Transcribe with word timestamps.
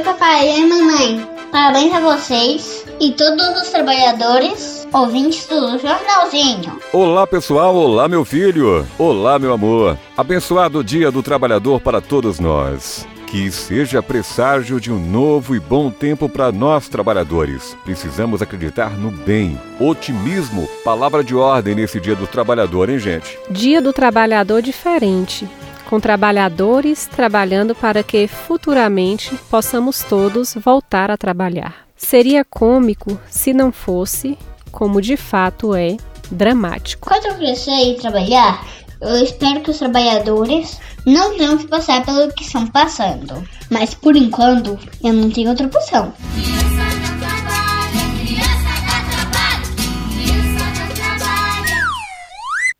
Oi, 0.00 0.04
papai 0.04 0.58
e 0.58 0.66
mamãe. 0.66 1.28
Parabéns 1.52 1.92
a 1.92 2.00
vocês 2.00 2.86
e 2.98 3.12
todos 3.12 3.60
os 3.60 3.68
trabalhadores 3.68 4.88
ouvintes 4.90 5.46
do 5.46 5.78
Jornalzinho. 5.78 6.80
Olá, 6.90 7.26
pessoal. 7.26 7.76
Olá, 7.76 8.08
meu 8.08 8.24
filho. 8.24 8.86
Olá, 8.98 9.38
meu 9.38 9.52
amor. 9.52 9.98
Abençoado 10.16 10.82
Dia 10.82 11.10
do 11.10 11.22
Trabalhador 11.22 11.82
para 11.82 12.00
todos 12.00 12.40
nós. 12.40 13.06
Que 13.26 13.52
seja 13.52 14.02
presságio 14.02 14.80
de 14.80 14.90
um 14.90 14.98
novo 14.98 15.54
e 15.54 15.60
bom 15.60 15.90
tempo 15.90 16.30
para 16.30 16.50
nós 16.50 16.88
trabalhadores. 16.88 17.76
Precisamos 17.84 18.40
acreditar 18.40 18.96
no 18.96 19.10
bem. 19.10 19.60
Otimismo, 19.78 20.66
palavra 20.82 21.22
de 21.22 21.34
ordem 21.34 21.74
nesse 21.74 22.00
Dia 22.00 22.16
do 22.16 22.26
Trabalhador, 22.26 22.88
hein, 22.88 22.98
gente? 22.98 23.38
Dia 23.50 23.82
do 23.82 23.92
Trabalhador 23.92 24.62
diferente, 24.62 25.46
com 25.90 25.98
trabalhadores 25.98 27.08
trabalhando 27.08 27.74
para 27.74 28.04
que 28.04 28.28
futuramente 28.28 29.34
possamos 29.50 30.04
todos 30.04 30.54
voltar 30.54 31.10
a 31.10 31.16
trabalhar. 31.16 31.88
Seria 31.96 32.44
cômico 32.44 33.18
se 33.28 33.52
não 33.52 33.72
fosse, 33.72 34.38
como 34.70 35.02
de 35.02 35.16
fato 35.16 35.74
é, 35.74 35.96
dramático. 36.30 37.08
Quando 37.08 37.26
eu 37.26 37.34
crescer 37.34 37.90
e 37.90 37.96
trabalhar, 37.96 38.64
eu 39.00 39.16
espero 39.24 39.60
que 39.62 39.70
os 39.72 39.78
trabalhadores 39.78 40.78
não 41.04 41.36
tenham 41.36 41.58
que 41.58 41.66
passar 41.66 42.04
pelo 42.04 42.32
que 42.32 42.44
estão 42.44 42.68
passando. 42.68 43.42
Mas 43.68 43.92
por 43.92 44.14
enquanto, 44.14 44.78
eu 45.02 45.12
não 45.12 45.28
tenho 45.28 45.50
outra 45.50 45.66
opção. 45.66 46.12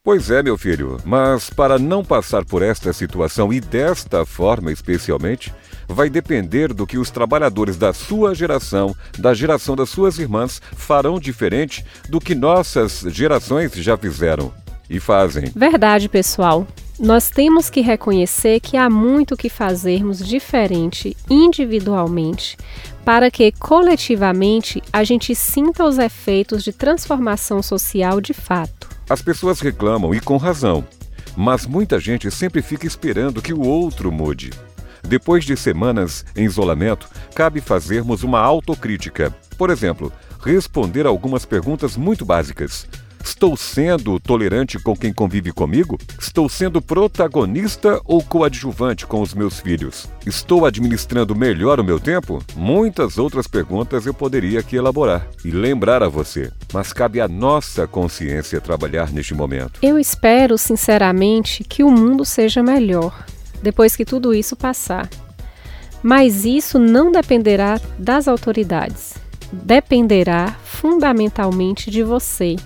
Pois 0.03 0.31
é, 0.31 0.43
meu 0.43 0.57
filho, 0.57 0.97
mas 1.05 1.51
para 1.51 1.79
não 1.79 2.03
passar 2.03 2.43
por 2.43 2.63
esta 2.63 2.91
situação 2.91 3.53
e 3.53 3.61
desta 3.61 4.25
forma 4.25 4.73
especialmente, 4.73 5.53
vai 5.87 6.09
depender 6.09 6.73
do 6.73 6.87
que 6.87 6.97
os 6.97 7.11
trabalhadores 7.11 7.77
da 7.77 7.93
sua 7.93 8.35
geração, 8.35 8.97
da 9.19 9.35
geração 9.35 9.77
das 9.77 9.91
suas 9.91 10.19
irmãs, 10.19 10.63
farão 10.75 11.21
diferente 11.21 11.85
do 12.09 12.19
que 12.19 12.35
nossas 12.35 13.01
gerações 13.09 13.73
já 13.75 13.95
fizeram 13.95 14.51
e 14.89 14.99
fazem. 14.99 15.53
Verdade, 15.55 16.09
pessoal. 16.09 16.67
Nós 16.99 17.29
temos 17.29 17.69
que 17.69 17.83
reconhecer 17.83 18.59
que 18.61 18.79
há 18.79 18.89
muito 18.89 19.37
que 19.37 19.51
fazermos 19.51 20.27
diferente 20.27 21.15
individualmente 21.29 22.57
para 23.05 23.31
que 23.31 23.53
coletivamente 23.53 24.83
a 24.91 25.05
gente 25.05 25.35
sinta 25.35 25.85
os 25.85 25.99
efeitos 25.99 26.65
de 26.65 26.73
transformação 26.73 27.63
social 27.63 28.19
de 28.19 28.33
fato. 28.33 28.90
As 29.11 29.21
pessoas 29.21 29.59
reclamam 29.59 30.15
e 30.15 30.21
com 30.21 30.37
razão, 30.37 30.87
mas 31.37 31.67
muita 31.67 31.99
gente 31.99 32.31
sempre 32.31 32.63
fica 32.63 32.87
esperando 32.87 33.43
que 33.43 33.53
o 33.53 33.61
outro 33.61 34.13
mude. 34.13 34.51
Depois 35.03 35.45
de 35.45 35.57
semanas 35.57 36.25
em 36.37 36.45
isolamento, 36.45 37.09
cabe 37.35 37.61
fazermos 37.61 38.23
uma 38.23 38.39
autocrítica. 38.39 39.35
Por 39.59 39.69
exemplo, 39.69 40.13
responder 40.45 41.07
algumas 41.07 41.45
perguntas 41.45 41.97
muito 41.97 42.25
básicas. 42.25 42.87
Estou 43.23 43.57
sendo 43.57 44.19
tolerante 44.19 44.79
com 44.79 44.97
quem 44.97 45.13
convive 45.13 45.53
comigo? 45.53 45.99
Estou 46.19 46.49
sendo 46.49 46.81
protagonista 46.81 48.01
ou 48.05 48.23
coadjuvante 48.23 49.07
com 49.07 49.21
os 49.21 49.35
meus 49.35 49.61
filhos? 49.61 50.09
Estou 50.27 50.65
administrando 50.65 51.35
melhor 51.35 51.79
o 51.79 51.85
meu 51.85 52.01
tempo? 52.01 52.43
Muitas 52.57 53.19
outras 53.19 53.47
perguntas 53.47 54.07
eu 54.07 54.15
poderia 54.15 54.61
aqui 54.61 54.77
elaborar 54.77 55.27
e 55.45 55.51
lembrar 55.51 56.03
a 56.03 56.09
você, 56.09 56.51
mas 56.73 56.93
cabe 56.93 57.21
à 57.21 57.29
nossa 57.29 57.87
consciência 57.87 58.61
trabalhar 58.61 59.13
neste 59.13 59.35
momento. 59.35 59.79
Eu 59.83 59.99
espero, 59.99 60.57
sinceramente, 60.57 61.63
que 61.63 61.85
o 61.85 61.91
mundo 61.91 62.25
seja 62.25 62.63
melhor 62.63 63.27
depois 63.63 63.95
que 63.95 64.05
tudo 64.05 64.35
isso 64.35 64.57
passar. 64.57 65.09
Mas 66.03 66.45
isso 66.45 66.79
não 66.79 67.13
dependerá 67.13 67.79
das 67.99 68.27
autoridades. 68.27 69.15
Dependerá 69.53 70.57
fundamentalmente 70.65 71.91
de 71.91 72.03
você 72.03 72.57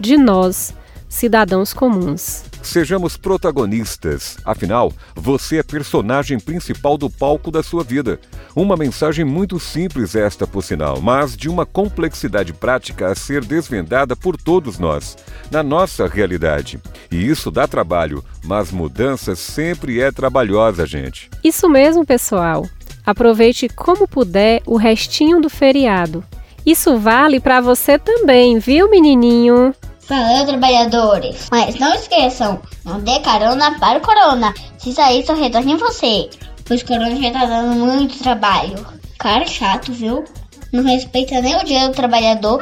de 0.00 0.16
nós, 0.16 0.74
cidadãos 1.10 1.74
comuns. 1.74 2.44
Sejamos 2.62 3.16
protagonistas. 3.16 4.38
Afinal, 4.44 4.92
você 5.14 5.58
é 5.58 5.62
personagem 5.62 6.38
principal 6.38 6.96
do 6.96 7.10
palco 7.10 7.50
da 7.50 7.62
sua 7.62 7.84
vida. 7.84 8.18
Uma 8.56 8.76
mensagem 8.76 9.24
muito 9.24 9.60
simples 9.60 10.14
esta, 10.14 10.46
por 10.46 10.62
sinal, 10.62 11.00
mas 11.00 11.36
de 11.36 11.48
uma 11.48 11.66
complexidade 11.66 12.52
prática 12.52 13.08
a 13.08 13.14
ser 13.14 13.44
desvendada 13.44 14.16
por 14.16 14.36
todos 14.36 14.78
nós, 14.78 15.16
na 15.50 15.62
nossa 15.62 16.06
realidade. 16.06 16.80
E 17.10 17.26
isso 17.26 17.50
dá 17.50 17.66
trabalho, 17.66 18.24
mas 18.42 18.72
mudança 18.72 19.36
sempre 19.36 20.00
é 20.00 20.10
trabalhosa, 20.10 20.86
gente. 20.86 21.28
Isso 21.44 21.68
mesmo, 21.68 22.06
pessoal. 22.06 22.66
Aproveite 23.04 23.68
como 23.68 24.08
puder 24.08 24.62
o 24.64 24.76
restinho 24.76 25.40
do 25.40 25.50
feriado. 25.50 26.24
Isso 26.64 26.98
vale 26.98 27.40
para 27.40 27.60
você 27.60 27.98
também, 27.98 28.58
viu, 28.58 28.88
menininho? 28.90 29.74
Valeu, 30.10 30.44
trabalhadores! 30.44 31.46
Mas 31.52 31.78
não 31.78 31.94
esqueçam, 31.94 32.60
não 32.84 32.98
dê 32.98 33.20
carona 33.20 33.78
para 33.78 33.98
o 33.98 34.00
Corona. 34.00 34.52
Se 34.76 34.92
sair, 34.92 35.24
só 35.24 35.34
retorne 35.34 35.74
em 35.74 35.76
você. 35.76 36.28
Pois 36.64 36.82
o 36.82 36.84
Corona 36.84 37.14
já 37.14 37.30
tá 37.30 37.46
dando 37.46 37.76
muito 37.76 38.18
trabalho. 38.18 38.84
Cara 39.20 39.46
chato, 39.46 39.92
viu? 39.92 40.24
Não 40.72 40.82
respeita 40.82 41.40
nem 41.40 41.56
o 41.56 41.64
dia 41.64 41.88
do 41.88 41.94
trabalhador. 41.94 42.60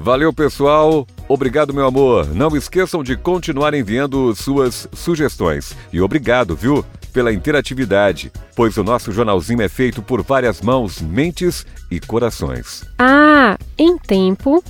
Valeu, 0.00 0.32
pessoal! 0.32 1.06
Obrigado, 1.28 1.72
meu 1.72 1.86
amor. 1.86 2.34
Não 2.34 2.56
esqueçam 2.56 3.04
de 3.04 3.16
continuar 3.16 3.74
enviando 3.74 4.34
suas 4.34 4.88
sugestões. 4.92 5.76
E 5.92 6.00
obrigado, 6.00 6.56
viu, 6.56 6.84
pela 7.12 7.32
interatividade, 7.32 8.32
pois 8.56 8.76
o 8.76 8.82
nosso 8.82 9.12
jornalzinho 9.12 9.62
é 9.62 9.68
feito 9.68 10.02
por 10.02 10.20
várias 10.20 10.60
mãos, 10.60 11.00
mentes 11.00 11.64
e 11.92 12.00
corações. 12.00 12.82
Ah, 12.98 13.56
em 13.78 13.96
tempo 13.98 14.64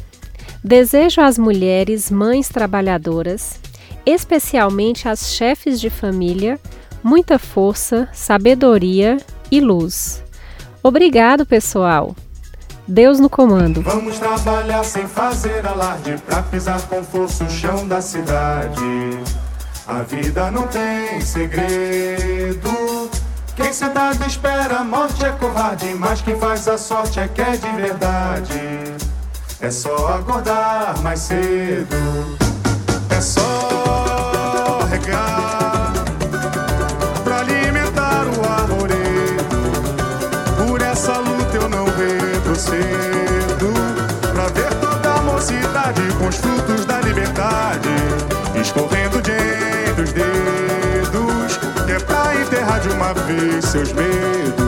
Desejo 0.62 1.20
às 1.20 1.38
mulheres 1.38 2.10
mães 2.10 2.48
trabalhadoras, 2.48 3.60
especialmente 4.04 5.08
às 5.08 5.32
chefes 5.32 5.80
de 5.80 5.88
família, 5.88 6.58
muita 7.02 7.38
força, 7.38 8.08
sabedoria 8.12 9.18
e 9.50 9.60
luz. 9.60 10.22
Obrigado, 10.82 11.46
pessoal. 11.46 12.14
Deus 12.86 13.20
no 13.20 13.28
comando. 13.28 13.82
Vamos 13.82 14.18
trabalhar 14.18 14.82
sem 14.82 15.06
fazer 15.06 15.66
alarde 15.66 16.16
pra 16.26 16.42
pisar 16.42 16.80
com 16.88 17.04
força 17.04 17.44
o 17.44 17.50
chão 17.50 17.86
da 17.86 18.00
cidade. 18.00 18.80
A 19.86 20.02
vida 20.02 20.50
não 20.50 20.66
tem 20.68 21.20
segredo. 21.20 23.10
Quem 23.54 23.72
sentado 23.72 24.24
espera 24.26 24.76
a 24.76 24.84
morte 24.84 25.24
é 25.24 25.32
covarde, 25.32 25.92
mas 25.94 26.22
quem 26.22 26.38
faz 26.38 26.66
a 26.68 26.78
sorte 26.78 27.20
é 27.20 27.28
que 27.28 27.42
é 27.42 27.56
de 27.56 27.70
verdade. 27.76 29.07
É 29.60 29.72
só 29.72 30.14
acordar 30.14 31.02
mais 31.02 31.18
cedo. 31.18 31.96
É 33.10 33.20
só 33.20 34.86
regar 34.88 35.92
pra 37.24 37.40
alimentar 37.40 38.24
o 38.26 38.48
arvoredo. 38.48 39.44
Por 40.56 40.80
essa 40.80 41.18
luta 41.18 41.56
eu 41.56 41.68
não 41.68 41.86
retrocedo. 41.86 42.78
Pra 44.32 44.46
ver 44.46 44.72
toda 44.80 45.14
a 45.14 45.22
mocidade 45.22 46.02
com 46.18 46.28
os 46.28 46.36
frutos 46.36 46.84
da 46.84 47.00
liberdade 47.00 47.88
escorrendo 48.60 49.20
de 49.20 49.32
entre 49.90 50.04
os 50.04 50.12
dedos. 50.12 51.58
Que 51.84 51.92
é 51.92 51.98
pra 51.98 52.36
enterrar 52.36 52.78
de 52.78 52.90
uma 52.90 53.12
vez 53.12 53.64
seus 53.64 53.92
medos. 53.92 54.67